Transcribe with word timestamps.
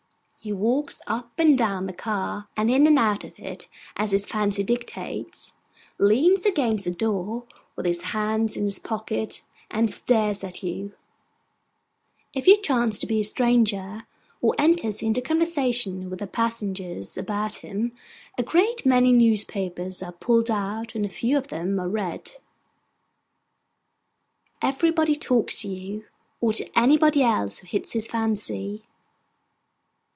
He 0.43 0.51
walks 0.51 1.03
up 1.05 1.33
and 1.37 1.55
down 1.55 1.85
the 1.85 1.93
car, 1.93 2.47
and 2.57 2.67
in 2.67 2.87
and 2.87 2.97
out 2.97 3.23
of 3.23 3.39
it, 3.39 3.67
as 3.95 4.11
his 4.11 4.25
fancy 4.25 4.63
dictates; 4.63 5.53
leans 5.99 6.47
against 6.47 6.85
the 6.85 6.91
door 6.91 7.43
with 7.75 7.85
his 7.85 8.01
hands 8.01 8.57
in 8.57 8.63
his 8.63 8.79
pockets 8.79 9.43
and 9.69 9.93
stares 9.93 10.43
at 10.43 10.63
you, 10.63 10.93
if 12.33 12.47
you 12.47 12.59
chance 12.59 12.97
to 12.97 13.05
be 13.05 13.19
a 13.19 13.23
stranger; 13.23 14.07
or 14.41 14.55
enters 14.57 15.03
into 15.03 15.21
conversation 15.21 16.09
with 16.09 16.17
the 16.17 16.25
passengers 16.25 17.19
about 17.19 17.57
him. 17.57 17.91
A 18.35 18.41
great 18.41 18.83
many 18.83 19.13
newspapers 19.13 20.01
are 20.01 20.11
pulled 20.11 20.49
out, 20.49 20.95
and 20.95 21.05
a 21.05 21.09
few 21.09 21.37
of 21.37 21.49
them 21.49 21.79
are 21.79 21.87
read. 21.87 22.31
Everybody 24.59 25.13
talks 25.13 25.61
to 25.61 25.67
you, 25.67 26.05
or 26.39 26.51
to 26.53 26.67
anybody 26.75 27.21
else 27.21 27.59
who 27.59 27.67
hits 27.67 27.91
his 27.91 28.07
fancy. 28.07 28.81